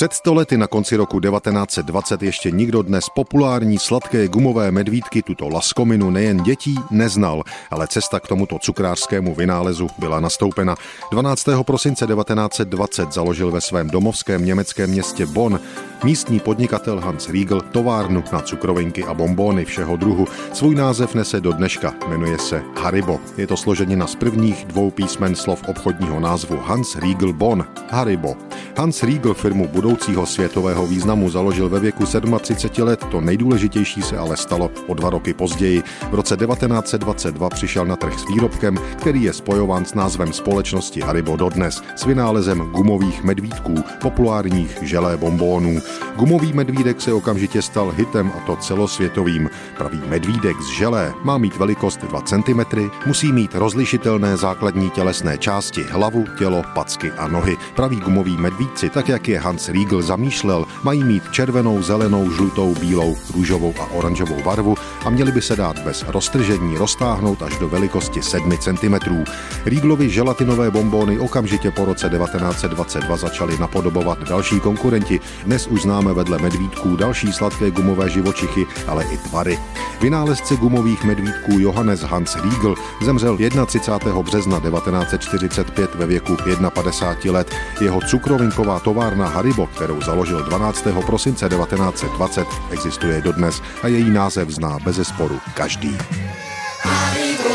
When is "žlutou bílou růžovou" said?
62.30-63.74